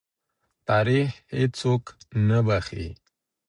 [0.67, 1.83] تاریخ هېڅوک
[2.27, 2.87] نه بخښي.